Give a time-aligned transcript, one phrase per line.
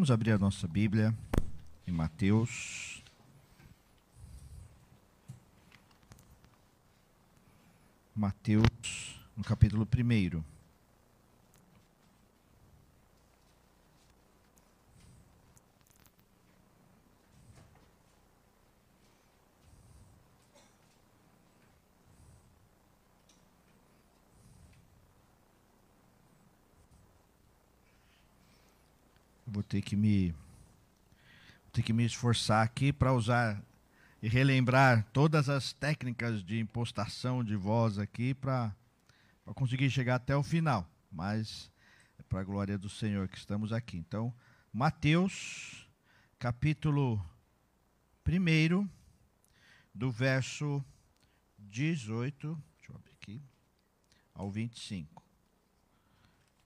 [0.00, 1.14] Vamos abrir a nossa Bíblia
[1.86, 3.04] em Mateus.
[8.16, 10.42] Mateus, no capítulo 1.
[29.52, 33.60] Vou ter que me vou ter que me esforçar aqui para usar
[34.22, 38.72] e relembrar todas as técnicas de impostação de voz aqui para
[39.54, 40.88] conseguir chegar até o final.
[41.10, 41.68] Mas
[42.16, 43.96] é para a glória do Senhor que estamos aqui.
[43.96, 44.32] Então,
[44.72, 45.88] Mateus,
[46.38, 47.20] capítulo
[48.24, 48.88] 1,
[49.92, 50.84] do verso
[51.58, 53.42] 18, deixa eu abrir aqui,
[54.32, 55.24] ao 25.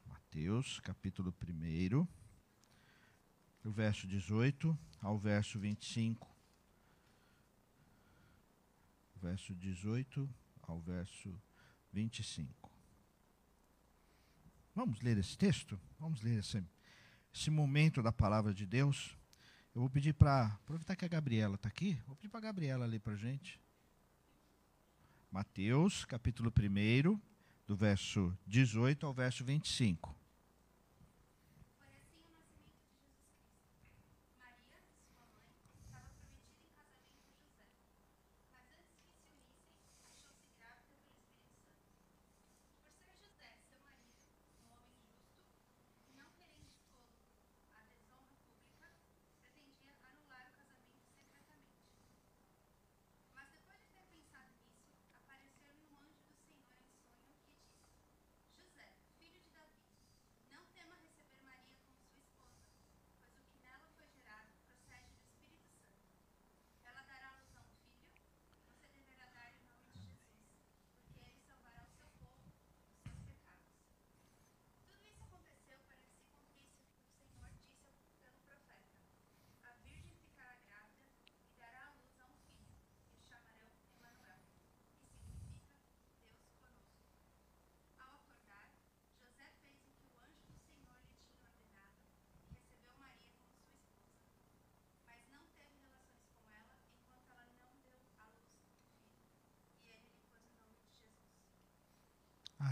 [0.06, 2.23] Mateus, capítulo 1
[3.64, 6.30] do verso 18 ao verso 25.
[9.16, 10.28] Verso 18
[10.62, 11.34] ao verso
[11.90, 12.70] 25.
[14.74, 15.80] Vamos ler esse texto?
[15.98, 16.62] Vamos ler esse,
[17.32, 19.16] esse momento da palavra de Deus.
[19.74, 20.46] Eu vou pedir para.
[20.46, 23.58] Aproveitar que a Gabriela está aqui, vou pedir para a Gabriela ler para a gente.
[25.30, 27.18] Mateus, capítulo 1,
[27.66, 30.23] do verso 18 ao verso 25.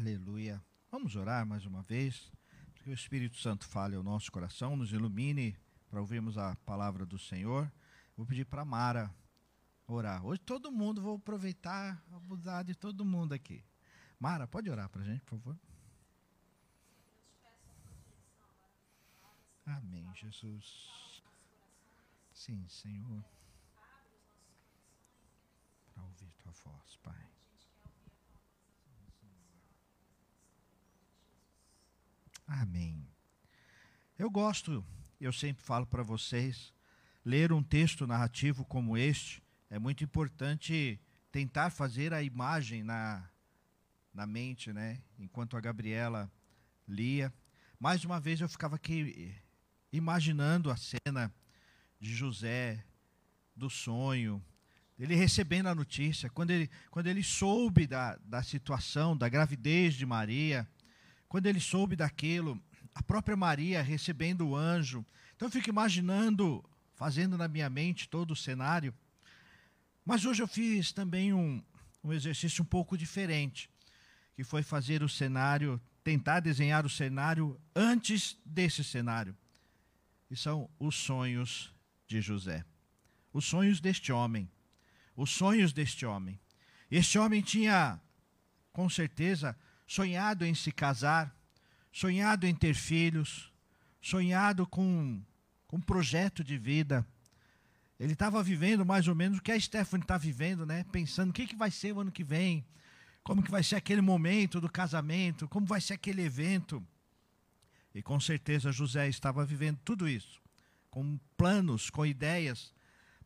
[0.02, 0.60] Aleluia.
[0.90, 2.28] Vamos orar mais uma vez,
[2.74, 5.56] que o Espírito Santo fale ao nosso coração, nos ilumine
[5.88, 7.72] para ouvirmos a palavra do Senhor.
[8.16, 9.14] Vou pedir para Mara
[9.86, 10.26] orar.
[10.26, 13.64] Hoje todo mundo, vou aproveitar, abusar de todo mundo aqui.
[14.18, 15.56] Mara, pode orar para a gente, por favor?
[19.64, 21.22] Amém, Jesus.
[22.32, 23.24] Sim, Senhor.
[25.94, 27.41] Para ouvir tua voz, Pai.
[32.47, 33.06] Amém.
[34.19, 34.84] Eu gosto,
[35.20, 36.72] eu sempre falo para vocês,
[37.25, 39.42] ler um texto narrativo como este
[39.72, 41.00] é muito importante
[41.31, 43.26] tentar fazer a imagem na,
[44.12, 45.00] na mente, né?
[45.19, 46.31] Enquanto a Gabriela
[46.86, 47.32] lia.
[47.81, 49.34] Mais uma vez eu ficava aqui
[49.91, 51.32] imaginando a cena
[51.98, 52.84] de José,
[53.56, 54.44] do sonho,
[54.98, 60.04] ele recebendo a notícia, quando ele, quando ele soube da, da situação, da gravidez de
[60.04, 60.69] Maria,
[61.32, 62.62] quando ele soube daquilo,
[62.94, 65.03] a própria Maria recebendo o anjo.
[65.34, 66.62] Então eu fico imaginando,
[66.94, 68.93] fazendo na minha mente todo o cenário.
[70.04, 71.65] Mas hoje eu fiz também um,
[72.04, 73.70] um exercício um pouco diferente,
[74.37, 79.34] que foi fazer o cenário, tentar desenhar o cenário antes desse cenário.
[80.31, 81.75] E são os sonhos
[82.06, 82.62] de José.
[83.32, 84.50] Os sonhos deste homem.
[85.16, 86.38] Os sonhos deste homem.
[86.91, 87.99] Este homem tinha,
[88.70, 89.56] com certeza,
[89.92, 91.36] sonhado em se casar,
[91.92, 93.52] sonhado em ter filhos,
[94.00, 95.22] sonhado com,
[95.68, 97.06] com um projeto de vida.
[98.00, 100.82] Ele estava vivendo mais ou menos o que a Stephanie está vivendo, né?
[100.90, 102.64] Pensando o que, que vai ser o ano que vem,
[103.22, 106.82] como que vai ser aquele momento do casamento, como vai ser aquele evento.
[107.94, 110.40] E com certeza José estava vivendo tudo isso,
[110.90, 112.72] com planos, com ideias,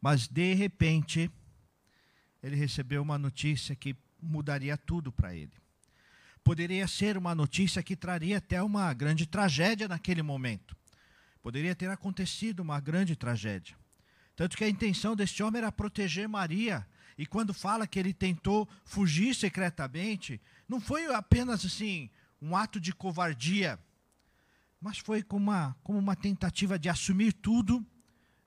[0.01, 1.31] mas de repente
[2.43, 5.65] ele recebeu uma notícia que mudaria tudo para ele
[6.47, 10.77] poderia ser uma notícia que traria até uma grande tragédia naquele momento.
[11.43, 13.77] Poderia ter acontecido uma grande tragédia.
[14.37, 16.87] Tanto que a intenção deste homem era proteger Maria.
[17.19, 22.09] E quando fala que ele tentou fugir secretamente, não foi apenas assim
[22.41, 23.77] um ato de covardia.
[24.81, 27.85] mas foi como uma, como uma tentativa de assumir tudo,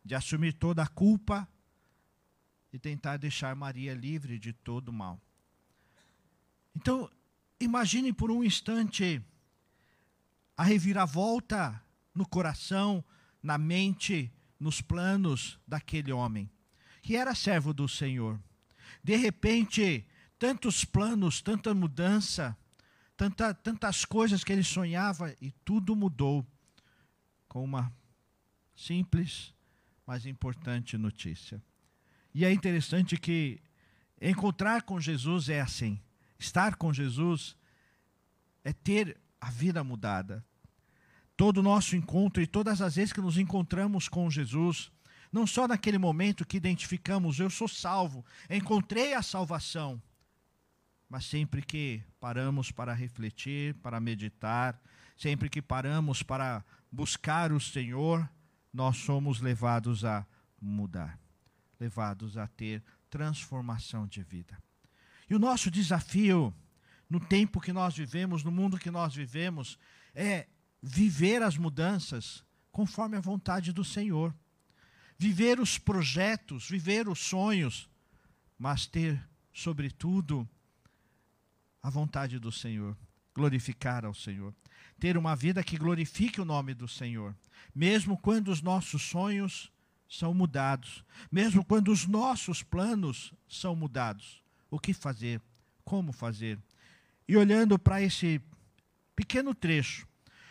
[0.05, 1.45] de assumir toda a culpa
[2.71, 5.19] e tentar deixar Maria livre de todo o mal.
[6.73, 7.09] Então,
[7.59, 9.21] imagine por um instante
[10.55, 11.81] a reviravolta
[12.13, 13.03] no coração,
[13.41, 16.49] na mente, nos planos daquele homem,
[17.01, 18.39] que era servo do Senhor.
[19.03, 20.05] De repente,
[20.37, 22.57] tantos planos, tanta mudança,
[23.15, 26.45] tanta, tantas coisas que ele sonhava e tudo mudou
[27.47, 27.91] com uma
[28.75, 29.53] simples,
[30.05, 31.61] mas importante notícia.
[32.33, 33.61] E é interessante que
[34.21, 35.99] encontrar com Jesus é assim.
[36.39, 37.55] Estar com Jesus
[38.63, 40.43] é ter a vida mudada.
[41.35, 44.91] Todo o nosso encontro e todas as vezes que nos encontramos com Jesus,
[45.31, 50.01] não só naquele momento que identificamos, eu sou salvo, encontrei a salvação,
[51.09, 54.81] mas sempre que paramos para refletir, para meditar,
[55.17, 58.29] sempre que paramos para buscar o Senhor,
[58.73, 60.25] nós somos levados a
[60.61, 61.19] mudar,
[61.79, 64.57] levados a ter transformação de vida.
[65.29, 66.53] E o nosso desafio
[67.09, 69.77] no tempo que nós vivemos, no mundo que nós vivemos,
[70.13, 70.47] é
[70.81, 74.33] viver as mudanças conforme a vontade do Senhor.
[75.17, 77.89] Viver os projetos, viver os sonhos,
[78.57, 79.21] mas ter,
[79.53, 80.47] sobretudo,
[81.81, 82.95] a vontade do Senhor,
[83.33, 84.53] glorificar ao Senhor,
[84.99, 87.35] ter uma vida que glorifique o nome do Senhor,
[87.73, 89.71] mesmo quando os nossos sonhos
[90.07, 94.41] são mudados, mesmo quando os nossos planos são mudados.
[94.69, 95.41] O que fazer?
[95.83, 96.59] Como fazer?
[97.27, 98.41] E olhando para esse
[99.15, 100.07] pequeno trecho,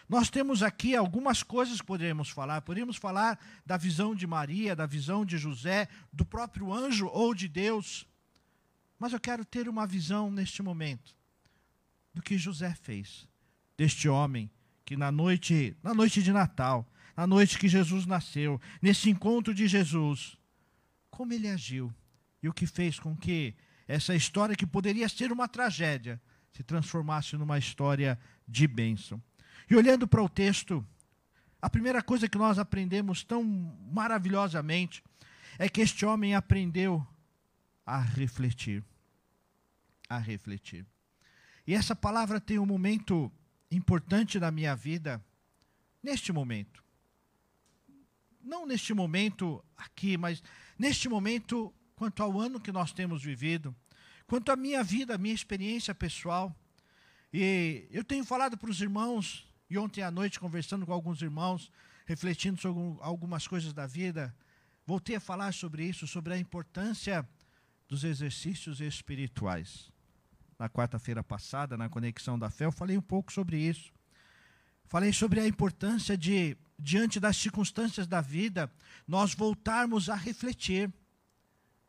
[0.09, 2.63] nós temos aqui algumas coisas que poderíamos falar.
[2.63, 7.47] Poderíamos falar da visão de Maria, da visão de José, do próprio anjo ou de
[7.47, 8.07] Deus.
[8.99, 11.15] Mas eu quero ter uma visão neste momento
[12.15, 13.29] do que José fez,
[13.77, 14.51] deste homem
[14.85, 19.69] que na noite, na noite de Natal, na noite que Jesus nasceu, nesse encontro de
[19.69, 20.39] Jesus,
[21.11, 21.93] como ele agiu
[22.43, 23.55] e o que fez com que
[23.89, 26.21] essa história que poderia ser uma tragédia
[26.53, 29.21] se transformasse numa história de bênção.
[29.71, 30.87] E olhando para o texto,
[31.61, 35.03] a primeira coisa que nós aprendemos tão maravilhosamente
[35.59, 37.05] é que este homem aprendeu
[37.85, 38.85] a refletir.
[40.09, 40.87] A refletir.
[41.67, 43.33] E essa palavra tem um momento
[43.71, 45.23] importante na minha vida,
[46.03, 46.85] neste momento.
[48.43, 50.43] Não neste momento aqui, mas
[50.79, 53.75] neste momento, quanto ao ano que nós temos vivido,
[54.27, 56.55] quanto à minha vida, à minha experiência pessoal.
[57.33, 61.71] E eu tenho falado para os irmãos, e ontem à noite, conversando com alguns irmãos,
[62.07, 64.35] refletindo sobre algumas coisas da vida,
[64.87, 67.29] voltei a falar sobre isso, sobre a importância
[67.89, 69.91] dos exercícios espirituais
[70.59, 73.93] na quarta-feira passada, na Conexão da Fé, eu falei um pouco sobre isso.
[74.87, 78.71] Falei sobre a importância de, diante das circunstâncias da vida,
[79.07, 80.93] nós voltarmos a refletir,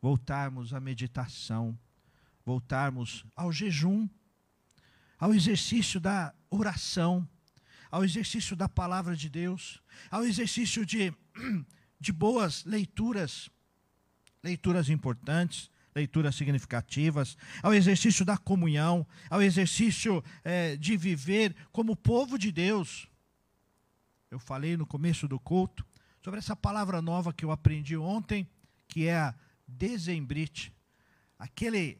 [0.00, 1.78] voltarmos à meditação,
[2.44, 4.08] voltarmos ao jejum,
[5.18, 7.28] ao exercício da oração,
[7.90, 11.12] ao exercício da palavra de Deus, ao exercício de,
[12.00, 13.50] de boas leituras,
[14.42, 22.38] leituras importantes, leituras significativas, ao exercício da comunhão, ao exercício é, de viver como povo
[22.38, 23.08] de Deus.
[24.30, 25.84] Eu falei no começo do culto
[26.22, 28.48] sobre essa palavra nova que eu aprendi ontem,
[28.86, 29.34] que é a
[29.70, 30.72] dezembrite.
[31.38, 31.98] Aquele,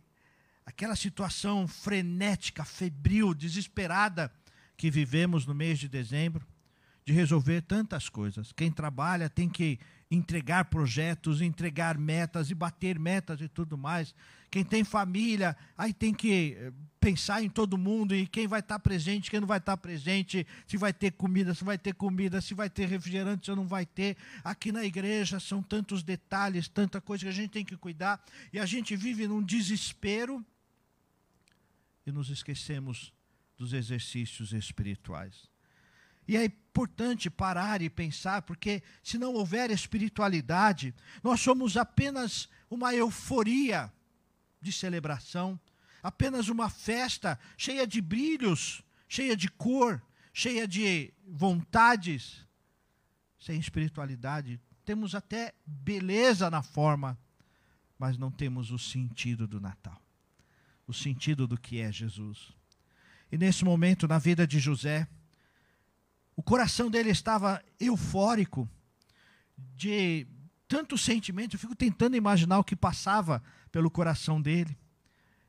[0.65, 4.33] aquela situação frenética, febril, desesperada
[4.77, 6.47] que vivemos no mês de dezembro,
[7.05, 8.53] de resolver tantas coisas.
[8.53, 9.79] Quem trabalha tem que
[10.11, 14.15] entregar projetos, entregar metas e bater metas e tudo mais.
[14.51, 18.81] Quem tem família, aí tem que eh, pensar em todo mundo e quem vai estar
[18.81, 22.53] presente, quem não vai estar presente, se vai ter comida, se vai ter comida, se
[22.53, 24.17] vai ter refrigerante, se não vai ter.
[24.43, 28.21] Aqui na igreja são tantos detalhes, tanta coisa que a gente tem que cuidar
[28.53, 30.45] e a gente vive num desespero
[32.05, 33.13] e nos esquecemos
[33.57, 35.50] dos exercícios espirituais.
[36.31, 40.95] E é importante parar e pensar, porque se não houver espiritualidade,
[41.25, 43.93] nós somos apenas uma euforia
[44.63, 45.59] de celebração,
[46.01, 50.01] apenas uma festa cheia de brilhos, cheia de cor,
[50.33, 52.47] cheia de vontades.
[53.37, 57.19] Sem espiritualidade, temos até beleza na forma,
[57.99, 60.01] mas não temos o sentido do Natal,
[60.87, 62.53] o sentido do que é Jesus.
[63.33, 65.09] E nesse momento, na vida de José,
[66.41, 68.67] o coração dele estava eufórico,
[69.77, 70.27] de
[70.67, 71.55] tanto sentimento.
[71.55, 74.75] Eu fico tentando imaginar o que passava pelo coração dele,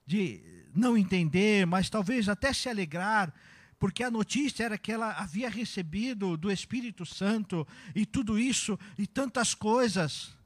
[0.05, 0.43] de
[0.75, 3.33] não entender, mas talvez até se alegrar
[3.79, 9.07] porque a notícia era que ela havia recebido do Espírito Santo e tudo isso e
[9.07, 10.37] tantas coisas.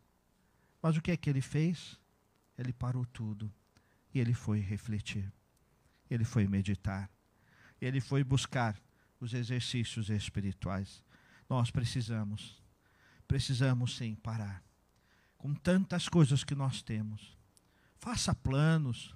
[0.79, 1.99] Mas o que é que ele fez?
[2.55, 3.51] Ele parou tudo
[4.13, 5.33] e ele foi refletir.
[6.07, 7.09] Ele foi meditar.
[7.81, 8.79] Ele foi buscar
[9.25, 11.03] os exercícios espirituais.
[11.49, 12.61] Nós precisamos,
[13.27, 14.63] precisamos sim parar.
[15.37, 17.37] Com tantas coisas que nós temos.
[17.97, 19.15] Faça planos,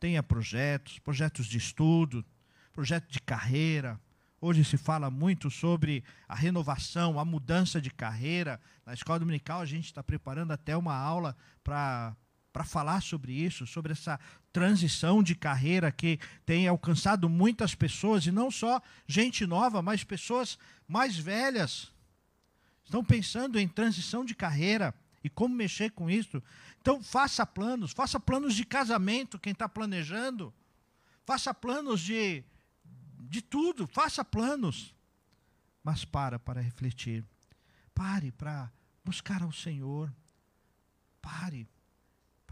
[0.00, 2.24] tenha projetos, projetos de estudo,
[2.72, 4.00] projeto de carreira.
[4.40, 8.60] Hoje se fala muito sobre a renovação, a mudança de carreira.
[8.84, 12.16] Na escola dominical a gente está preparando até uma aula para
[12.54, 14.18] para falar sobre isso, sobre essa
[14.52, 20.56] transição de carreira que tem alcançado muitas pessoas, e não só gente nova, mas pessoas
[20.86, 21.90] mais velhas.
[22.84, 24.94] Estão pensando em transição de carreira
[25.24, 26.40] e como mexer com isso.
[26.80, 30.54] Então, faça planos, faça planos de casamento, quem está planejando.
[31.26, 32.44] Faça planos de,
[33.18, 34.94] de tudo, faça planos.
[35.82, 37.24] Mas para para refletir.
[37.92, 38.70] Pare para
[39.04, 40.14] buscar ao Senhor.
[41.20, 41.66] Pare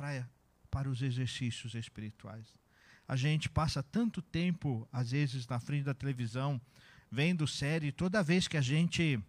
[0.03, 0.29] para,
[0.69, 2.45] para os exercícios espirituais.
[3.07, 6.61] A gente passa tanto tempo, às vezes, na frente da televisão,
[7.09, 9.21] vendo série, toda vez que a gente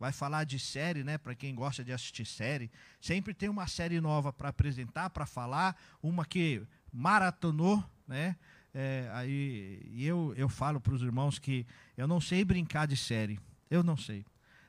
[0.00, 4.00] vai falar de série, né, para quem gosta de assistir série, sempre tem uma série
[4.00, 6.60] nova para apresentar, para falar, uma que
[6.92, 8.36] maratonou, né?
[8.74, 11.64] É, aí eu, eu falo para os irmãos que
[11.96, 13.38] eu não sei brincar de série.
[13.70, 14.26] Eu não sei.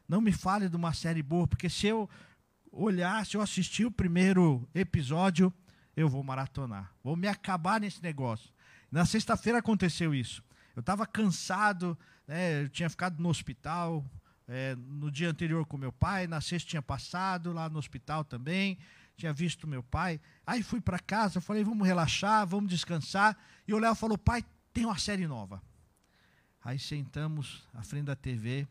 [0.07, 2.09] Não me fale de uma série boa, porque se eu
[2.71, 5.53] olhar, se eu assistir o primeiro episódio,
[5.95, 6.93] eu vou maratonar.
[7.03, 8.51] Vou me acabar nesse negócio.
[8.91, 10.43] Na sexta-feira aconteceu isso.
[10.75, 11.97] Eu estava cansado,
[12.27, 14.05] né, eu tinha ficado no hospital
[14.47, 18.77] é, no dia anterior com meu pai, na sexta tinha passado lá no hospital também,
[19.15, 20.21] tinha visto meu pai.
[20.45, 23.37] Aí fui para casa, falei, vamos relaxar, vamos descansar.
[23.67, 25.61] E o Léo falou, pai, tem uma série nova.
[26.63, 28.67] Aí sentamos à frente da TV,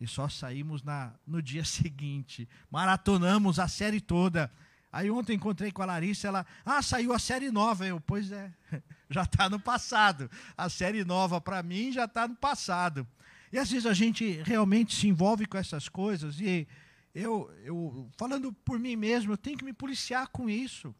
[0.00, 2.48] e só saímos na, no dia seguinte.
[2.70, 4.50] Maratonamos a série toda.
[4.92, 7.86] Aí ontem encontrei com a Larissa, ela, ah, saiu a série nova.
[7.86, 8.52] Eu, pois é,
[9.10, 10.30] já está no passado.
[10.56, 13.06] A série nova para mim já está no passado.
[13.52, 16.66] E às vezes a gente realmente se envolve com essas coisas e
[17.14, 20.94] eu, eu, falando por mim mesmo, eu tenho que me policiar com isso.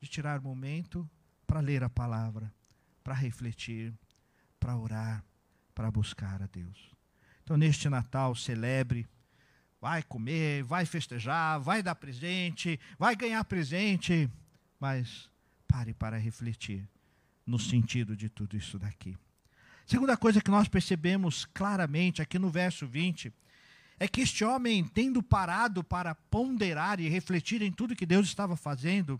[0.00, 1.08] De tirar momento
[1.46, 2.52] para ler a palavra,
[3.02, 3.92] para refletir,
[4.60, 5.24] para orar,
[5.74, 6.97] para buscar a Deus.
[7.48, 9.08] Então, neste Natal, celebre.
[9.80, 14.30] Vai comer, vai festejar, vai dar presente, vai ganhar presente,
[14.78, 15.30] mas
[15.66, 16.86] pare para refletir
[17.46, 19.16] no sentido de tudo isso daqui.
[19.86, 23.32] Segunda coisa que nós percebemos claramente aqui no verso 20
[23.98, 28.56] é que este homem, tendo parado para ponderar e refletir em tudo que Deus estava
[28.56, 29.18] fazendo,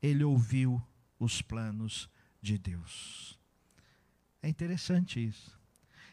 [0.00, 0.80] ele ouviu
[1.18, 2.08] os planos
[2.40, 3.36] de Deus.
[4.40, 5.57] É interessante isso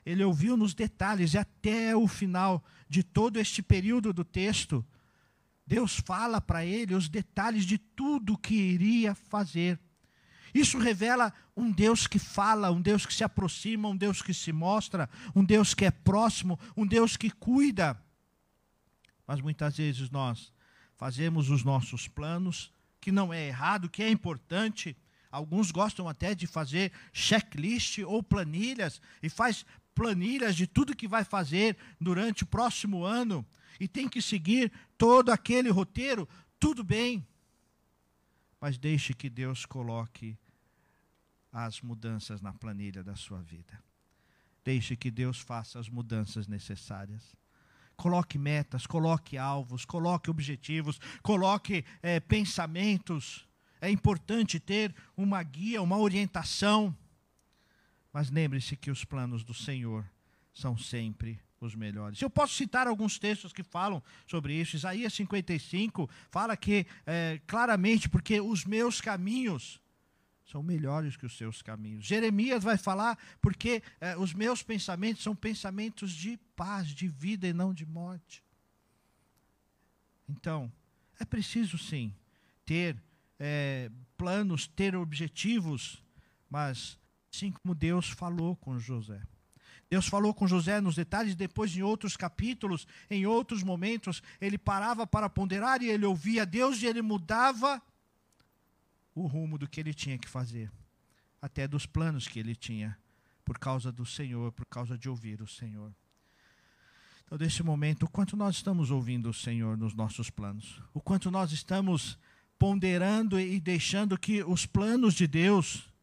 [0.06, 4.86] ele ouviu nos detalhes e até o final de todo este período do texto,
[5.66, 9.80] Deus fala para ele os detalhes de tudo que iria fazer.
[10.54, 14.54] Isso revela um Deus que fala, um Deus que se aproxima, um Deus que se
[14.54, 18.00] mostra, um Deus que é próximo, um Deus que cuida.
[19.28, 20.54] Mas muitas vezes nós
[20.96, 22.72] fazemos os nossos planos,
[23.02, 24.96] que não é errado, que é importante.
[25.30, 29.66] Alguns gostam até de fazer checklist ou planilhas e faz
[29.96, 33.44] planilhas de tudo que vai fazer durante o próximo ano
[33.80, 36.28] e tem que seguir todo aquele roteiro,
[36.60, 37.26] tudo bem.
[38.60, 40.38] Mas deixe que Deus coloque
[41.52, 43.82] as mudanças na planilha da sua vida.
[44.64, 47.36] Deixe que Deus faça as mudanças necessárias.
[47.96, 53.48] Coloque metas, coloque alvos, coloque objetivos, coloque é, pensamentos.
[53.80, 56.96] É importante ter uma guia, uma orientação.
[58.16, 60.10] Mas lembre-se que os planos do Senhor
[60.54, 62.22] são sempre os melhores.
[62.22, 64.78] Eu posso citar alguns textos que falam sobre isso.
[64.78, 69.82] Isaías 55 fala que é, claramente, porque os meus caminhos
[70.46, 72.06] são melhores que os seus caminhos.
[72.06, 77.52] Jeremias vai falar porque é, os meus pensamentos são pensamentos de paz, de vida e
[77.52, 78.42] não de morte.
[80.30, 80.72] Então,
[81.20, 82.16] é preciso sim
[82.66, 82.96] ter
[83.38, 86.02] é, planos, ter objetivos,
[86.50, 86.98] mas
[87.36, 89.22] assim como Deus falou com José.
[89.90, 95.06] Deus falou com José nos detalhes, depois em outros capítulos, em outros momentos, ele parava
[95.06, 97.82] para ponderar e ele ouvia Deus e ele mudava
[99.14, 100.72] o rumo do que ele tinha que fazer,
[101.42, 102.98] até dos planos que ele tinha,
[103.44, 105.94] por causa do Senhor, por causa de ouvir o Senhor.
[107.26, 111.30] Então, nesse momento, o quanto nós estamos ouvindo o Senhor nos nossos planos, o quanto
[111.30, 112.18] nós estamos
[112.58, 115.95] ponderando e deixando que os planos de Deus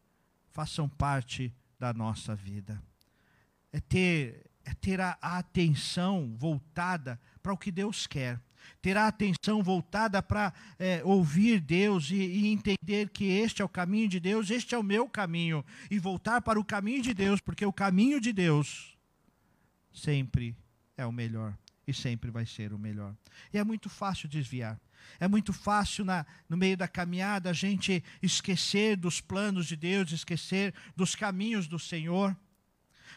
[0.53, 2.81] façam parte da nossa vida.
[3.71, 8.39] é ter, é ter a, a atenção voltada para o que Deus quer.
[8.81, 13.69] Ter a atenção voltada para é, ouvir Deus e, e entender que este é o
[13.69, 15.65] caminho de Deus, este é o meu caminho.
[15.91, 18.97] E voltar para o caminho de Deus, porque o caminho de Deus
[19.91, 20.55] sempre
[20.95, 21.57] é o melhor
[21.87, 23.15] e sempre vai ser o melhor.
[23.53, 24.79] E é muito fácil desviar.
[25.19, 30.11] É muito fácil, na, no meio da caminhada, a gente esquecer dos planos de Deus,
[30.11, 32.35] esquecer dos caminhos do Senhor.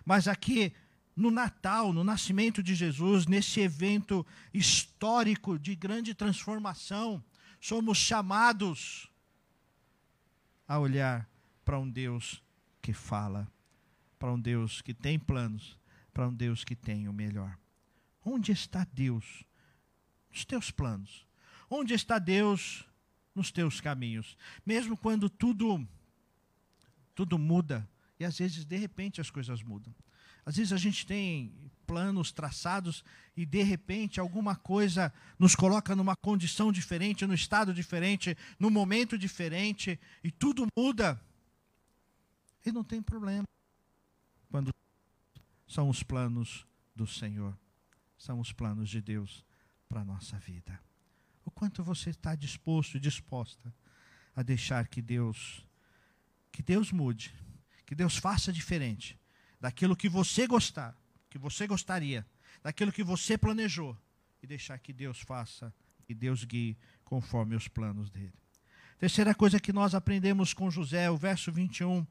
[0.04, 0.72] Mas aqui,
[1.14, 7.22] no Natal, no nascimento de Jesus, nesse evento histórico de grande transformação,
[7.60, 9.08] somos chamados
[10.68, 11.28] a olhar
[11.64, 12.42] para um Deus
[12.82, 13.48] que fala,
[14.18, 15.78] para um Deus que tem planos,
[16.12, 17.56] para um Deus que tem o melhor.
[18.28, 19.44] Onde está Deus
[20.28, 21.24] nos teus planos?
[21.70, 22.84] Onde está Deus
[23.32, 24.36] nos teus caminhos?
[24.66, 25.86] Mesmo quando tudo
[27.14, 29.94] tudo muda e às vezes de repente as coisas mudam.
[30.44, 33.04] Às vezes a gente tem planos traçados
[33.36, 39.16] e de repente alguma coisa nos coloca numa condição diferente, num estado diferente, num momento
[39.16, 41.20] diferente e tudo muda.
[42.64, 43.44] E não tem problema
[44.50, 44.74] quando
[45.68, 47.56] são os planos do Senhor
[48.26, 49.44] são os planos de Deus
[49.88, 50.78] para a nossa vida.
[51.44, 53.72] O quanto você está disposto e disposta
[54.34, 55.64] a deixar que Deus,
[56.50, 57.32] que Deus mude,
[57.86, 59.16] que Deus faça diferente
[59.60, 60.96] daquilo que você gostar,
[61.30, 62.26] que você gostaria,
[62.64, 63.96] daquilo que você planejou,
[64.42, 65.72] e deixar que Deus faça
[66.08, 68.34] e Deus guie conforme os planos dele.
[68.98, 72.04] Terceira coisa que nós aprendemos com José, o verso 21,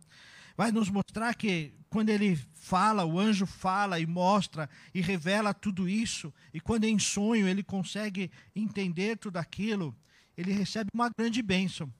[0.56, 5.88] vai nos mostrar que quando ele fala, o anjo fala e mostra e revela tudo
[5.88, 9.96] isso, e quando em sonho ele consegue entender tudo aquilo,
[10.36, 11.94] ele recebe uma grande bênção.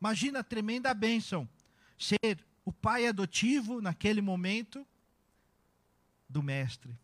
[0.00, 1.48] Imagina a tremenda bênção
[1.98, 4.86] ser o pai adotivo naquele momento
[6.28, 6.96] do mestre,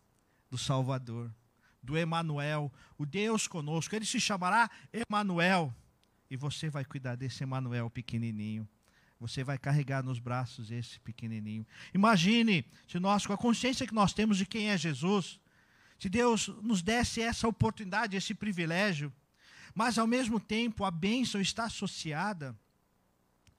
[0.49, 1.33] do Salvador,
[1.81, 3.95] do Emanuel, o Deus conosco.
[3.95, 5.73] Ele se chamará Emanuel
[6.29, 8.67] e você vai cuidar desse Emanuel pequenininho.
[9.21, 11.63] Você vai carregar nos braços esse pequenininho.
[11.93, 15.39] Imagine se nós, com a consciência que nós temos de quem é Jesus,
[15.99, 19.13] se Deus nos desse essa oportunidade, esse privilégio,
[19.75, 22.57] mas ao mesmo tempo a bênção está associada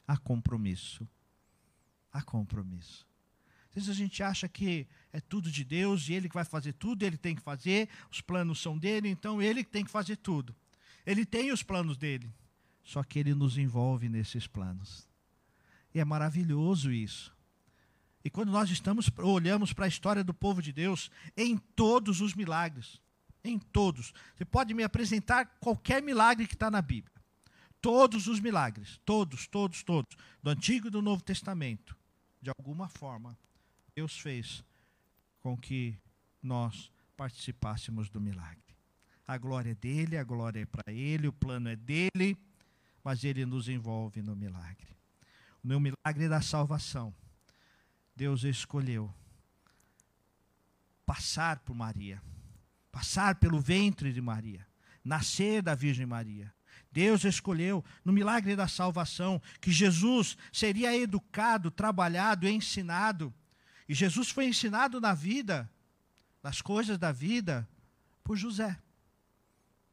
[0.04, 1.08] a compromisso.
[2.12, 3.06] A compromisso.
[3.68, 6.72] Às vezes a gente acha que é tudo de Deus e Ele que vai fazer
[6.72, 10.16] tudo, Ele tem que fazer, os planos são dele, então Ele que tem que fazer
[10.16, 10.56] tudo.
[11.06, 12.34] Ele tem os planos dele,
[12.82, 15.11] só que Ele nos envolve nesses planos.
[15.94, 17.34] E é maravilhoso isso.
[18.24, 22.34] E quando nós estamos olhamos para a história do povo de Deus, em todos os
[22.34, 23.00] milagres,
[23.44, 27.12] em todos, você pode me apresentar qualquer milagre que está na Bíblia.
[27.80, 31.96] Todos os milagres, todos, todos, todos, do Antigo e do Novo Testamento,
[32.40, 33.36] de alguma forma,
[33.94, 34.64] Deus fez
[35.40, 35.98] com que
[36.40, 38.62] nós participássemos do milagre.
[39.26, 42.36] A glória é dele, a glória é para ele, o plano é dele,
[43.02, 44.92] mas ele nos envolve no milagre
[45.62, 47.14] no milagre da salvação,
[48.16, 49.12] Deus escolheu
[51.06, 52.22] passar por Maria,
[52.90, 54.66] passar pelo ventre de Maria,
[55.04, 56.52] nascer da Virgem Maria.
[56.90, 63.32] Deus escolheu no milagre da salvação que Jesus seria educado, trabalhado, ensinado.
[63.88, 65.70] E Jesus foi ensinado na vida,
[66.42, 67.68] nas coisas da vida,
[68.22, 68.78] por José,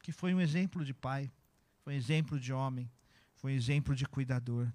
[0.02, 1.30] que foi um exemplo de pai,
[1.82, 2.90] foi um exemplo de homem,
[3.36, 4.70] foi um exemplo de cuidador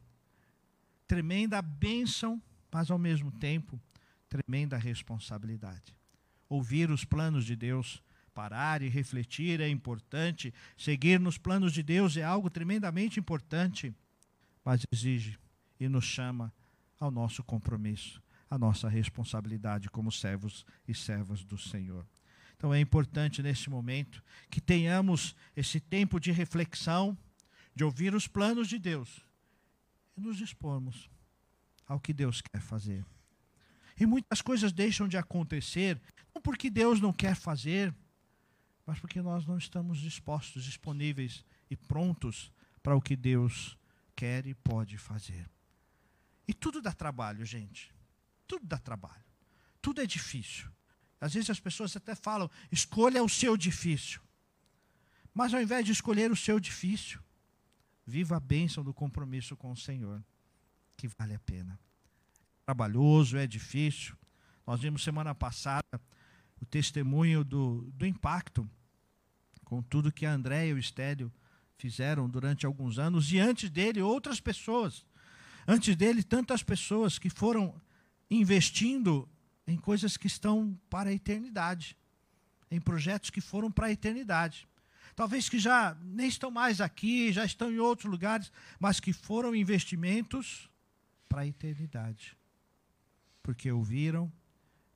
[1.08, 2.41] tremenda bênção,
[2.72, 3.80] mas ao mesmo tempo,
[4.28, 5.96] tremenda responsabilidade.
[6.50, 12.18] Ouvir os planos de Deus, parar e refletir é importante, seguir nos planos de Deus
[12.18, 13.94] é algo tremendamente importante,
[14.63, 15.39] mas exige
[15.80, 16.54] e nos chama
[17.00, 22.06] ao nosso compromisso, à nossa responsabilidade como servos e servas do Senhor.
[22.58, 27.18] Então é importante nesse momento que tenhamos esse tempo de reflexão,
[27.76, 29.24] de ouvir os planos de Deus
[30.15, 31.10] e nos dispormos
[31.86, 33.06] ao que Deus quer fazer.
[33.99, 36.01] E muitas coisas deixam de acontecer,
[36.34, 37.95] não porque Deus não quer fazer,
[38.86, 42.51] mas porque nós não estamos dispostos, disponíveis e prontos
[42.84, 43.78] para o que Deus
[44.15, 45.49] quer e pode fazer.
[46.47, 47.93] E tudo dá trabalho, gente.
[48.47, 49.23] Tudo dá trabalho.
[49.82, 50.69] Tudo é difícil.
[51.19, 54.21] Às vezes as pessoas até falam: escolha o seu difícil.
[55.34, 57.19] Mas ao invés de escolher o seu difícil,
[58.06, 60.24] Viva a bênção do compromisso com o Senhor,
[60.96, 61.80] que vale a pena.
[62.39, 64.15] É trabalhoso, é difícil.
[64.65, 66.02] Nós vimos semana passada
[66.62, 68.70] o testemunho do, do impacto
[69.63, 71.32] com tudo que a André e o Estélio
[71.78, 75.06] fizeram durante alguns anos, e antes dele, outras pessoas.
[75.68, 77.76] Antes dele, tantas pessoas que foram
[78.30, 79.28] investindo
[79.68, 81.98] em coisas que estão para a eternidade,
[82.70, 84.68] em projetos que foram para a eternidade.
[85.15, 89.56] Talvez que já nem estão mais aqui, já estão em outros lugares, mas que foram
[89.56, 90.69] investimentos
[91.30, 92.38] para a eternidade.
[93.41, 94.32] Porque ouviram,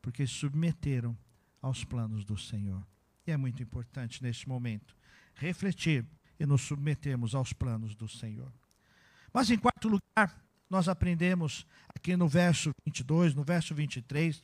[0.02, 1.18] porque se submeteram
[1.62, 2.86] aos planos do Senhor.
[3.26, 4.96] E é muito importante neste momento
[5.36, 6.06] refletir
[6.38, 8.52] e nos submetermos aos planos do Senhor.
[9.32, 14.44] Mas em quarto lugar, nós aprendemos aqui no verso 22, no verso 23,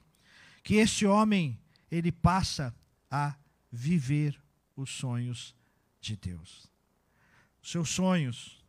[0.64, 1.60] que este homem,
[1.92, 2.74] ele passa
[3.12, 3.36] a
[3.72, 4.40] viver
[4.76, 5.56] os sonhos
[6.06, 6.72] de Deus.
[7.62, 8.64] Seus sonhos,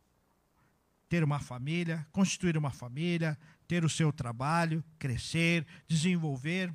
[1.09, 6.75] ter uma família, constituir uma família, ter o seu trabalho, crescer, desenvolver.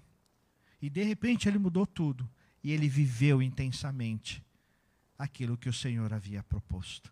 [0.81, 2.29] E de repente ele mudou tudo
[2.63, 4.43] e ele viveu intensamente
[5.17, 7.11] aquilo que o Senhor havia proposto,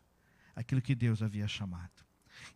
[0.55, 2.05] aquilo que Deus havia chamado.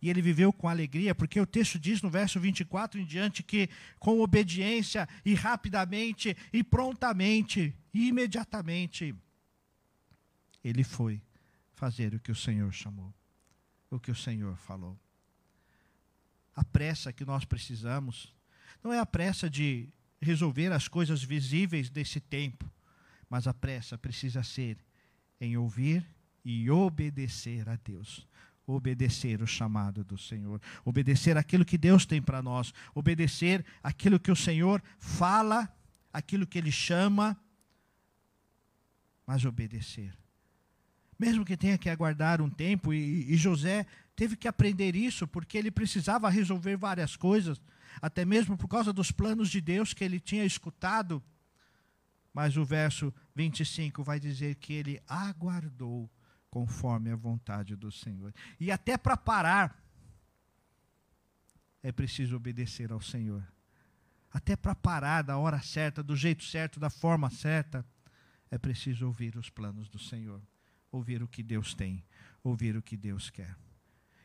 [0.02, 3.70] E ele viveu com alegria, porque o texto diz no verso 24 em diante que,
[4.00, 9.16] com obediência e rapidamente e prontamente e imediatamente,
[10.64, 11.22] ele foi
[11.74, 13.14] fazer o que o Senhor chamou,
[13.90, 14.98] o que o Senhor falou.
[16.56, 18.34] A pressa que nós precisamos
[18.84, 19.90] não é a pressa de
[20.22, 22.72] resolver as coisas visíveis desse tempo,
[23.30, 24.78] mas a pressa precisa ser
[25.40, 26.06] em ouvir
[26.46, 28.28] e obedecer a Deus
[28.66, 34.32] obedecer o chamado do Senhor, obedecer aquilo que Deus tem para nós, obedecer aquilo que
[34.32, 35.70] o Senhor fala,
[36.12, 37.38] aquilo que Ele chama,
[39.26, 40.18] mas obedecer.
[41.18, 45.58] Mesmo que tenha que aguardar um tempo, e, e José teve que aprender isso, porque
[45.58, 47.62] ele precisava resolver várias coisas,
[48.02, 51.24] até mesmo por causa dos planos de Deus que ele tinha escutado.
[52.34, 56.10] Mas o verso 25 vai dizer que ele aguardou
[56.50, 58.34] conforme a vontade do Senhor.
[58.60, 59.84] E até para parar,
[61.82, 63.46] é preciso obedecer ao Senhor.
[64.32, 67.86] Até para parar da hora certa, do jeito certo, da forma certa,
[68.50, 70.42] é preciso ouvir os planos do Senhor,
[70.94, 72.06] ouvir o que Deus tem,
[72.44, 73.58] ouvir o que Deus quer.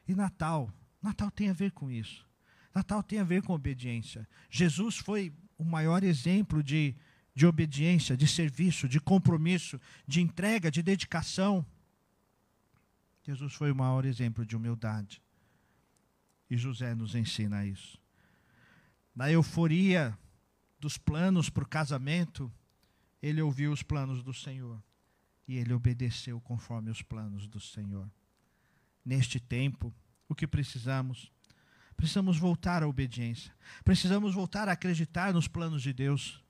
[0.06, 0.70] E Natal,
[1.02, 2.28] Natal tem a ver com isso.
[2.74, 4.28] Natal tem a ver com obediência.
[4.50, 6.94] Jesus foi o maior exemplo de,
[7.34, 11.64] de obediência, de serviço, de compromisso, de entrega, de dedicação.
[13.24, 15.22] Jesus foi o maior exemplo de humildade.
[16.50, 17.98] E José nos ensina isso.
[19.14, 20.16] Na euforia
[20.78, 22.52] dos planos para o casamento,
[23.22, 24.80] ele ouviu os planos do Senhor
[25.48, 28.08] e ele obedeceu conforme os planos do Senhor.
[29.04, 29.92] Neste tempo,
[30.28, 31.32] o que precisamos?
[31.96, 33.52] Precisamos voltar à obediência.
[33.82, 36.44] Precisamos voltar a acreditar nos planos de Deus.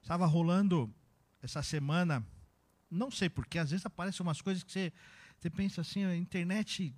[0.00, 0.94] Estava rolando
[1.42, 2.24] essa semana,
[2.90, 4.92] não sei porquê, às vezes aparecem umas coisas que você
[5.38, 6.92] você pensa assim, a internet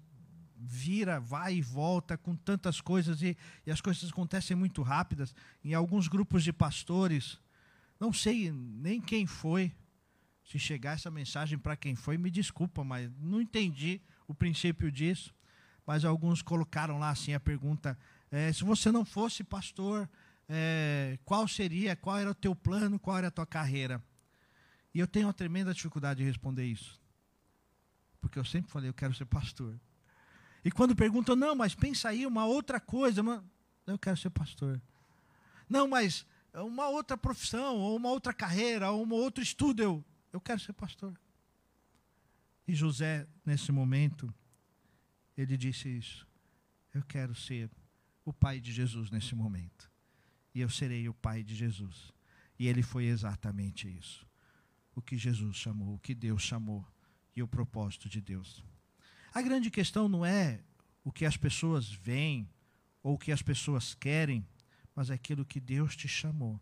[0.57, 3.37] vira, vai e volta com tantas coisas e,
[3.67, 5.35] e as coisas acontecem muito rápidas.
[5.63, 7.39] Em alguns grupos de pastores,
[7.99, 9.75] não sei nem quem foi.
[10.51, 15.33] Se chegar essa mensagem para quem foi, me desculpa, mas não entendi o princípio disso.
[15.87, 17.97] Mas alguns colocaram lá assim a pergunta:
[18.33, 20.11] é, se você não fosse pastor,
[20.49, 24.03] é, qual seria, qual era o teu plano, qual era a tua carreira?
[24.93, 27.01] E eu tenho uma tremenda dificuldade de responder isso.
[28.21, 29.79] Porque eu sempre falei, eu quero ser pastor.
[30.65, 33.23] E quando perguntam, não, mas pensa aí uma outra coisa,
[33.87, 34.83] eu quero ser pastor.
[35.69, 40.41] Não, mas uma outra profissão, ou uma outra carreira, ou um outro estudo, eu, eu
[40.41, 41.19] quero ser pastor.
[42.67, 44.33] E José, nesse momento,
[45.37, 46.27] ele disse isso.
[46.95, 47.71] Eu quero ser
[48.25, 49.91] o pai de Jesus nesse momento.
[50.55, 52.13] E eu serei o pai de Jesus.
[52.59, 54.27] E ele foi exatamente isso.
[54.95, 56.87] O que Jesus chamou, o que Deus chamou
[57.35, 58.63] e o propósito de Deus.
[59.33, 60.63] A grande questão não é
[61.05, 62.49] o que as pessoas veem
[63.03, 64.47] ou o que as pessoas querem,
[64.95, 66.61] mas é aquilo que Deus te chamou.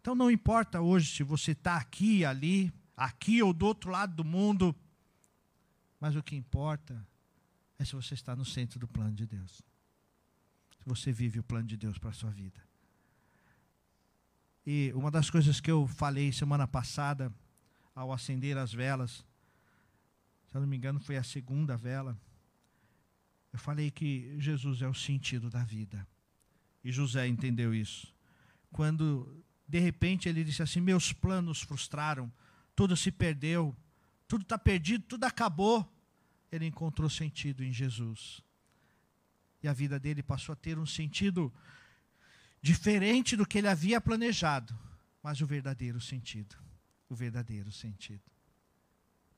[0.00, 4.24] Então não importa hoje se você está aqui, ali, aqui ou do outro lado do
[4.24, 4.74] mundo,
[6.00, 7.06] mas o que importa
[7.78, 9.62] é se você está no centro do plano de Deus.
[10.78, 12.60] Se você vive o plano de Deus para a sua vida.
[14.64, 17.32] E uma das coisas que eu falei semana passada,
[17.94, 19.24] ao acender as velas,
[20.48, 22.18] se eu não me engano, foi a segunda vela.
[23.52, 26.06] Eu falei que Jesus é o sentido da vida.
[26.82, 28.14] E José entendeu isso.
[28.70, 32.30] Quando, de repente, ele disse assim: Meus planos frustraram,
[32.76, 33.74] tudo se perdeu,
[34.28, 35.90] tudo está perdido, tudo acabou.
[36.52, 38.42] Ele encontrou sentido em Jesus.
[39.62, 41.52] E a vida dele passou a ter um sentido
[42.60, 44.78] diferente do que ele havia planejado,
[45.22, 46.54] mas o verdadeiro sentido.
[47.08, 48.22] O verdadeiro sentido.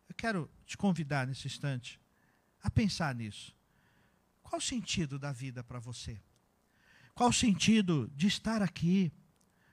[0.09, 2.01] Eu quero te convidar nesse instante
[2.63, 3.55] a pensar nisso.
[4.43, 6.21] Qual o sentido da vida para você?
[7.15, 9.13] Qual o sentido de estar aqui?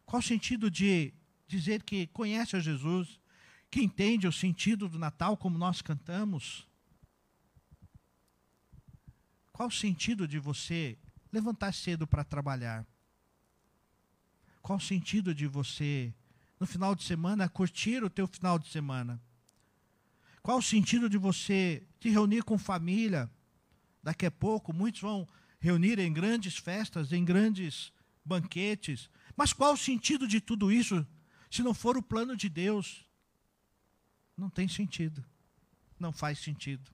[0.06, 1.14] Qual o sentido de
[1.48, 3.20] dizer que conhece a Jesus,
[3.76, 6.66] que entende o sentido do Natal como nós cantamos?
[9.52, 10.98] Qual o sentido de você
[11.30, 12.88] levantar cedo para trabalhar?
[14.62, 16.14] Qual o sentido de você,
[16.58, 19.22] no final de semana, curtir o teu final de semana?
[20.42, 23.30] Qual o sentido de você se reunir com família?
[24.02, 25.28] Daqui a pouco, muitos vão
[25.60, 27.92] reunir em grandes festas, em grandes
[28.24, 29.10] banquetes.
[29.36, 31.06] Mas qual o sentido de tudo isso
[31.52, 33.05] se não for o plano de Deus?
[34.38, 35.24] Não tem sentido.
[36.00, 36.92] Não faz sentido.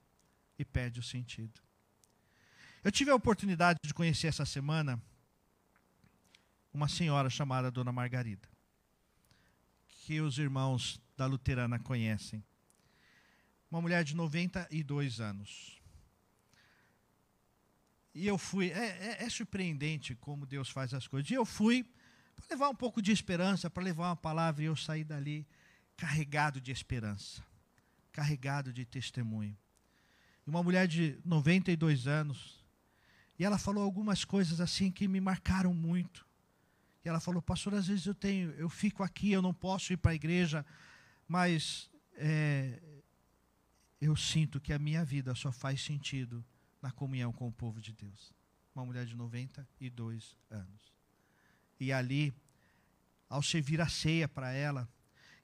[0.58, 1.60] E perde o sentido.
[2.84, 5.02] Eu tive a oportunidade de conhecer essa semana
[6.74, 8.48] uma senhora chamada Dona Margarida,
[9.88, 12.44] que os irmãos da Luterana conhecem.
[13.70, 15.82] Uma mulher de 92 anos.
[18.14, 21.30] E eu fui, é, é, é surpreendente como Deus faz as coisas.
[21.30, 21.84] E eu fui
[22.36, 25.48] para levar um pouco de esperança, para levar uma palavra, e eu saí dali
[26.02, 27.46] carregado de esperança,
[28.12, 29.56] carregado de testemunho.
[30.48, 32.66] E uma mulher de 92 anos,
[33.38, 36.26] e ela falou algumas coisas assim que me marcaram muito.
[37.06, 39.98] E ela falou, pastor, às vezes eu tenho, eu fico aqui, eu não posso ir
[39.98, 40.66] para a igreja,
[41.28, 42.82] mas é,
[44.02, 46.44] eu sinto que a minha vida só faz sentido
[46.82, 48.34] na comunhão com o povo de Deus.
[48.74, 50.92] Uma mulher de 92 anos.
[51.80, 52.34] E ali,
[53.30, 54.90] ao servir a ceia para ela,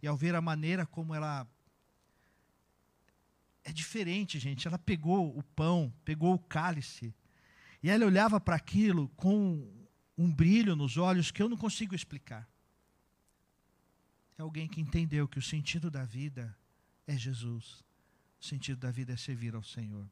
[0.02, 1.48] e ao ver a maneira como ela.
[3.64, 4.68] É diferente, gente.
[4.68, 7.14] Ela pegou o pão, pegou o cálice,
[7.84, 12.50] e ela olhava para aquilo com um brilho nos olhos que eu não consigo explicar.
[14.38, 16.56] É alguém que entendeu que o sentido da vida
[17.06, 17.84] é Jesus.
[18.40, 20.10] O sentido da vida é servir ao Senhor.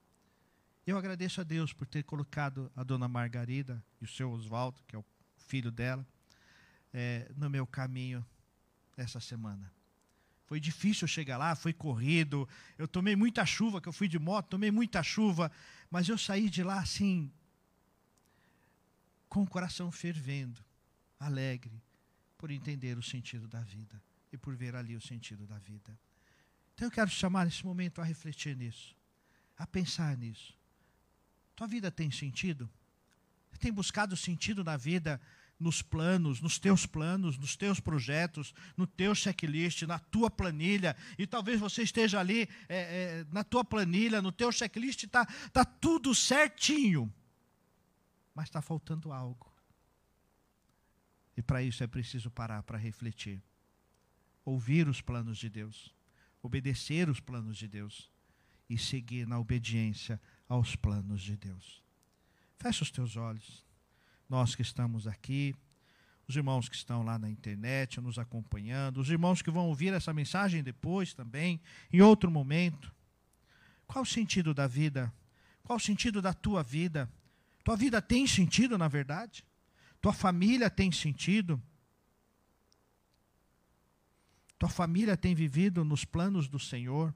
[0.86, 4.95] Eu agradeço a Deus por ter colocado a dona Margarida e o seu Oswaldo, que
[4.95, 6.06] é o filho dela,
[6.93, 8.26] é, no meu caminho
[8.95, 9.74] essa semana.
[10.45, 12.47] Foi difícil chegar lá, foi corrido.
[12.77, 15.51] Eu tomei muita chuva, que eu fui de moto, tomei muita chuva,
[15.89, 17.31] mas eu saí de lá assim,
[19.27, 20.63] com o coração fervendo,
[21.19, 21.81] alegre,
[22.38, 25.97] por entender o sentido da vida e por ver ali o sentido da vida.
[26.73, 28.95] Então eu quero chamar esse momento a refletir nisso,
[29.58, 30.55] a pensar nisso.
[31.55, 32.69] Tua vida tem sentido?
[33.49, 35.19] Você tem buscado sentido na vida,
[35.59, 41.25] nos planos, nos teus planos, nos teus projetos, no teu checklist, na tua planilha, e
[41.25, 46.13] talvez você esteja ali é, é, na tua planilha, no teu checklist, está tá tudo
[46.13, 47.11] certinho
[48.35, 49.49] mas está faltando algo.
[51.37, 53.41] E para isso é preciso parar para refletir.
[54.43, 55.95] Ouvir os planos de Deus,
[56.41, 58.11] obedecer os planos de Deus
[58.69, 61.81] e seguir na obediência aos planos de Deus.
[62.57, 63.64] Fecha os teus olhos.
[64.29, 65.55] Nós que estamos aqui,
[66.27, 70.13] os irmãos que estão lá na internet nos acompanhando, os irmãos que vão ouvir essa
[70.13, 71.61] mensagem depois também,
[71.91, 72.93] em outro momento.
[73.85, 75.13] Qual o sentido da vida?
[75.63, 77.11] Qual o sentido da tua vida?
[77.63, 79.45] Tua vida tem sentido, na verdade?
[80.01, 81.61] Tua família tem sentido?
[84.57, 87.13] Tua família tem vivido nos planos do Senhor?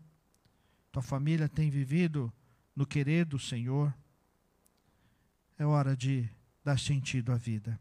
[0.91, 2.31] Tua família tem vivido
[2.75, 3.93] no querer do Senhor?
[5.57, 6.29] É hora de
[6.69, 7.79] dar sentido à vida.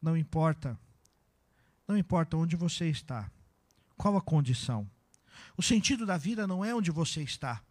[0.00, 0.76] Não importa,
[1.86, 3.30] não importa onde você está,
[3.96, 4.90] qual a condição.
[5.56, 7.62] O sentido da vida não é onde você está.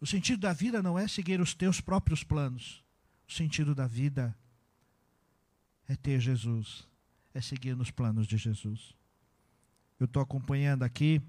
[0.00, 2.82] O sentido da vida não é seguir os teus próprios planos.
[3.28, 4.36] O sentido da vida
[5.88, 6.88] é ter Jesus,
[7.32, 8.94] é seguir nos planos de Jesus.
[9.98, 11.22] Eu estou acompanhando aqui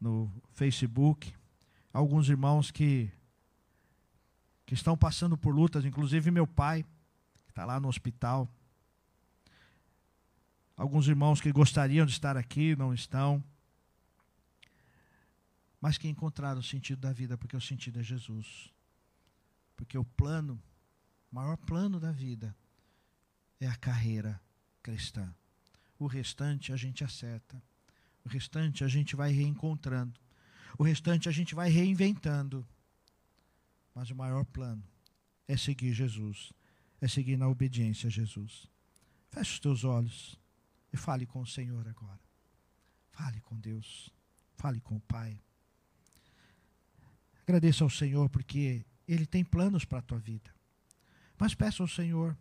[0.00, 1.32] no Facebook
[1.92, 3.08] alguns irmãos que,
[4.66, 6.84] que estão passando por lutas, inclusive meu pai,
[7.44, 8.48] que está lá no hospital.
[10.76, 13.42] Alguns irmãos que gostariam de estar aqui não estão
[15.82, 18.72] mas que encontraram o sentido da vida, porque o sentido é Jesus.
[19.74, 20.62] Porque o plano,
[21.28, 22.56] o maior plano da vida
[23.58, 24.40] é a carreira
[24.80, 25.34] cristã.
[25.98, 27.60] O restante a gente acerta.
[28.24, 30.20] O restante a gente vai reencontrando.
[30.78, 32.64] O restante a gente vai reinventando.
[33.94, 34.82] Mas o maior plano
[35.46, 36.52] é seguir Jesus,
[37.00, 38.66] é seguir na obediência a Jesus.
[39.30, 40.38] Feche os teus olhos
[40.92, 42.20] e fale com o Senhor agora.
[43.10, 44.10] Fale com Deus.
[44.54, 45.40] Fale com o Pai.
[47.42, 50.54] Agradeça ao Senhor porque Ele tem planos para a tua vida.
[51.38, 52.36] Mas peça ao Senhor,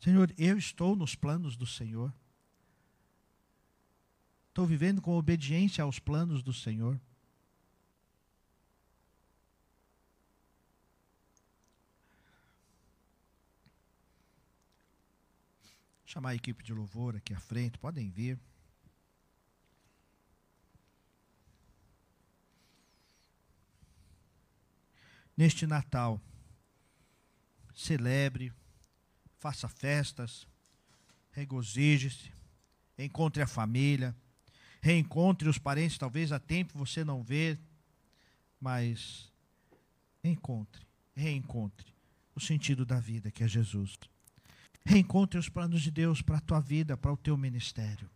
[0.00, 2.12] Senhor, eu estou nos planos do Senhor.
[4.48, 7.00] Estou vivendo com obediência aos planos do Senhor.
[16.14, 18.38] Chamar a equipe de louvor aqui à frente, podem vir.
[25.36, 26.20] Neste Natal,
[27.74, 28.52] celebre,
[29.40, 30.46] faça festas,
[31.32, 32.32] regozije-se,
[32.96, 34.14] encontre a família,
[34.80, 37.58] reencontre os parentes, talvez há tempo você não vê,
[38.60, 39.32] mas
[40.22, 41.92] encontre, reencontre
[42.36, 43.98] o sentido da vida que é Jesus.
[44.84, 48.10] Reencontre os planos de Deus para a tua vida, para o teu ministério.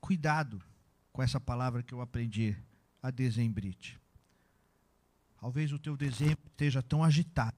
[0.00, 0.62] Cuidado
[1.12, 2.56] com essa palavra que eu aprendi,
[3.02, 3.98] a dezembrite.
[5.40, 7.56] Talvez o teu dezembro esteja tão agitado,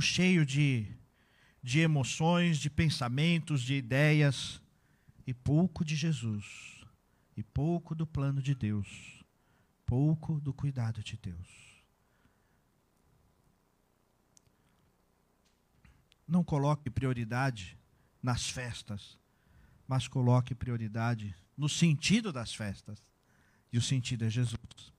[0.00, 0.86] cheio de,
[1.62, 4.62] de emoções, de pensamentos, de ideias,
[5.26, 6.84] e pouco de Jesus,
[7.36, 9.22] e pouco do plano de Deus,
[9.86, 11.69] pouco do cuidado de Deus.
[16.30, 17.76] Não coloque prioridade
[18.22, 19.18] nas festas,
[19.86, 23.04] mas coloque prioridade no sentido das festas.
[23.72, 24.92] E o sentido é Jesus.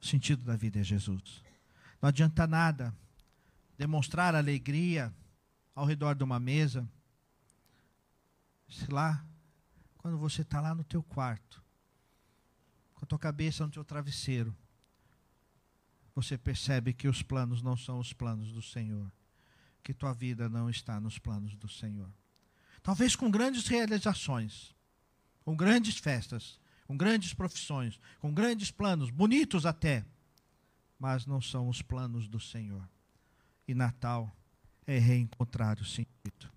[0.00, 1.42] O sentido da vida é Jesus.
[2.00, 2.94] Não adianta nada
[3.76, 5.14] demonstrar alegria
[5.74, 6.88] ao redor de uma mesa,
[8.68, 9.24] sei lá,
[9.98, 11.62] quando você está lá no teu quarto,
[12.94, 14.56] com a tua cabeça no teu travesseiro,
[16.14, 19.10] você percebe que os planos não são os planos do Senhor
[19.86, 22.12] que tua vida não está nos planos do Senhor.
[22.82, 24.74] Talvez com grandes realizações,
[25.44, 30.04] com grandes festas, com grandes profissões, com grandes planos, bonitos até,
[30.98, 32.88] mas não são os planos do Senhor.
[33.68, 34.36] E Natal
[34.88, 36.50] é reencontrar o sentido.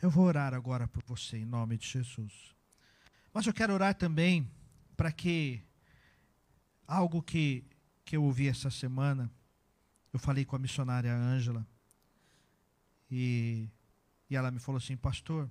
[0.00, 2.54] Eu vou orar agora por você em nome de Jesus.
[3.34, 4.50] Mas eu quero orar também
[4.96, 5.62] para que
[6.86, 7.66] algo que,
[8.02, 9.30] que eu ouvi essa semana,
[10.10, 11.66] eu falei com a missionária Ângela,
[13.16, 13.70] e,
[14.28, 15.48] e ela me falou assim, pastor,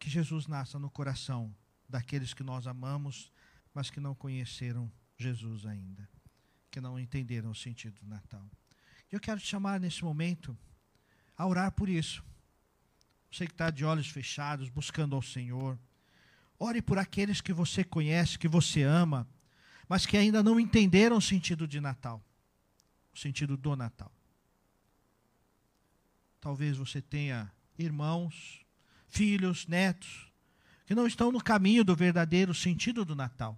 [0.00, 1.54] que Jesus nasça no coração
[1.88, 3.30] daqueles que nós amamos,
[3.72, 6.08] mas que não conheceram Jesus ainda,
[6.72, 8.50] que não entenderam o sentido do Natal.
[9.12, 10.58] Eu quero te chamar nesse momento
[11.36, 12.24] a orar por isso.
[13.30, 15.78] Você que está de olhos fechados, buscando ao Senhor.
[16.58, 19.24] Ore por aqueles que você conhece, que você ama,
[19.88, 22.20] mas que ainda não entenderam o sentido de Natal,
[23.14, 24.10] o sentido do Natal.
[26.42, 28.66] Talvez você tenha irmãos,
[29.08, 30.26] filhos, netos,
[30.84, 33.56] que não estão no caminho do verdadeiro sentido do Natal.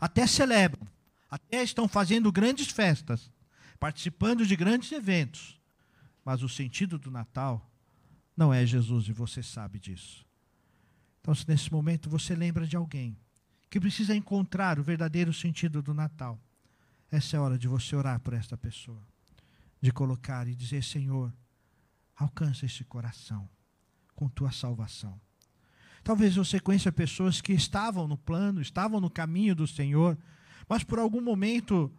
[0.00, 0.86] Até celebram,
[1.28, 3.32] até estão fazendo grandes festas,
[3.80, 5.60] participando de grandes eventos,
[6.24, 7.68] mas o sentido do Natal
[8.36, 10.24] não é Jesus e você sabe disso.
[11.20, 13.18] Então, se nesse momento você lembra de alguém
[13.68, 16.40] que precisa encontrar o verdadeiro sentido do Natal,
[17.10, 19.02] essa é a hora de você orar por esta pessoa,
[19.80, 21.32] de colocar e dizer: Senhor,
[22.20, 23.48] Alcança esse coração
[24.14, 25.18] com tua salvação.
[26.04, 30.18] Talvez você conheça pessoas que estavam no plano, estavam no caminho do Senhor,
[30.68, 31.90] mas por algum momento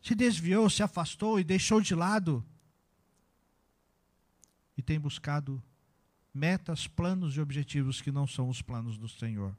[0.00, 2.42] se desviou, se afastou e deixou de lado.
[4.78, 5.62] E tem buscado
[6.32, 9.54] metas, planos e objetivos que não são os planos do Senhor.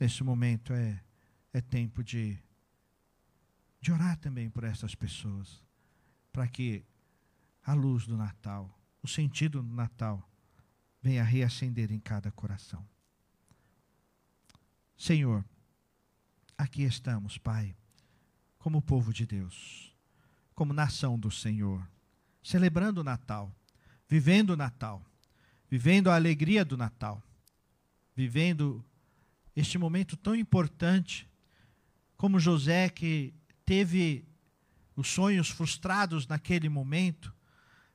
[0.00, 0.98] Nesse momento é,
[1.52, 2.38] é tempo de,
[3.82, 5.62] de orar também por essas pessoas,
[6.32, 6.86] para que
[7.62, 8.75] a luz do Natal
[9.06, 10.28] o sentido do Natal
[11.00, 12.84] venha reacender em cada coração.
[14.96, 15.44] Senhor,
[16.58, 17.76] aqui estamos, Pai,
[18.58, 19.94] como povo de Deus,
[20.56, 21.88] como nação do Senhor,
[22.42, 23.54] celebrando o Natal,
[24.08, 25.00] vivendo o Natal,
[25.70, 27.22] vivendo a alegria do Natal,
[28.12, 28.84] vivendo
[29.54, 31.30] este momento tão importante,
[32.16, 33.32] como José que
[33.64, 34.26] teve
[34.96, 37.32] os sonhos frustrados naquele momento,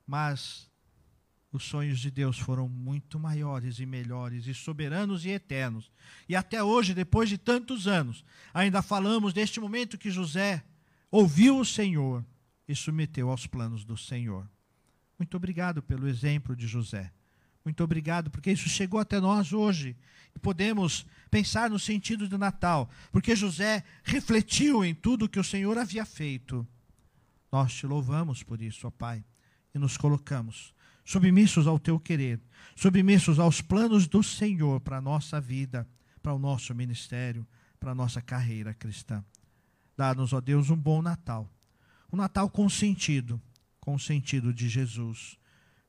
[0.08, 0.71] mas
[1.52, 5.92] os sonhos de Deus foram muito maiores e melhores, e soberanos e eternos.
[6.28, 8.24] E até hoje, depois de tantos anos,
[8.54, 10.64] ainda falamos deste momento que José
[11.10, 12.26] ouviu o Senhor
[12.68, 14.50] e submeteu aos planos do Senhor.
[15.20, 17.12] Muito obrigado pelo exemplo de José.
[17.66, 19.96] Muito obrigado, porque isso chegou até nós hoje.
[20.34, 25.78] E podemos pensar no sentido do Natal, porque José refletiu em tudo que o Senhor
[25.78, 26.66] havia feito.
[27.52, 29.24] Nós te louvamos por isso, ó Pai,
[29.76, 30.74] e nos colocamos
[31.04, 32.40] submissos ao teu querer,
[32.76, 35.88] submissos aos planos do Senhor para a nossa vida,
[36.22, 37.46] para o nosso ministério,
[37.80, 39.24] para a nossa carreira cristã.
[39.98, 41.50] Dá-nos, ó Deus, um bom Natal.
[42.12, 43.42] Um Natal com sentido,
[43.80, 45.38] com sentido de Jesus,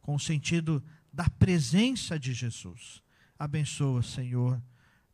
[0.01, 0.83] com sentido
[1.13, 3.03] da presença de Jesus.
[3.39, 4.63] Abençoa, Senhor,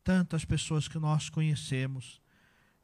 [0.05, 2.21] tantas pessoas que nós conhecemos,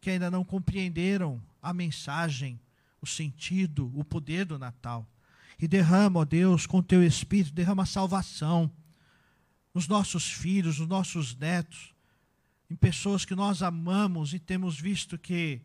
[0.01, 2.61] que ainda não compreenderam a mensagem,
[3.01, 5.07] o sentido, o poder do Natal
[5.59, 8.71] E derrama, ó Deus, com teu Espírito, derrama salvação
[9.73, 11.95] nos nossos filhos, nos nossos netos,
[12.71, 15.61] em pessoas que nós amamos e temos visto que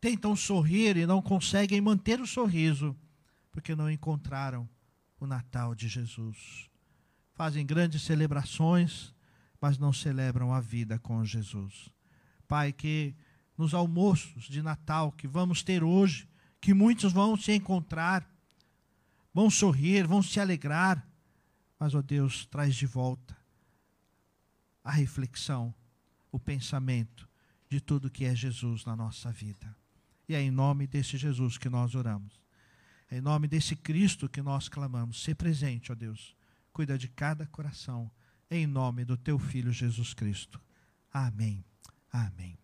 [0.00, 2.96] tentam sorrir e não conseguem manter o sorriso,
[3.52, 4.68] porque não encontraram
[5.20, 6.68] o Natal de Jesus.
[7.34, 9.14] Fazem grandes celebrações,
[9.60, 11.88] mas não celebram a vida com Jesus.
[12.48, 13.14] Pai, que
[13.56, 16.28] nos almoços de Natal que vamos ter hoje,
[16.60, 18.28] que muitos vão se encontrar,
[19.32, 21.06] vão sorrir, vão se alegrar,
[21.78, 23.36] mas, ó oh Deus, traz de volta
[24.84, 25.74] a reflexão,
[26.30, 27.28] o pensamento
[27.68, 29.74] de tudo que é Jesus na nossa vida.
[30.28, 32.40] E é em nome desse Jesus que nós oramos.
[33.10, 35.22] É em nome desse Cristo que nós clamamos.
[35.22, 36.34] Se presente, ó Deus.
[36.72, 38.10] Cuida de cada coração.
[38.50, 40.60] Em nome do teu Filho Jesus Cristo.
[41.12, 41.64] Amém.
[42.10, 42.58] Amém.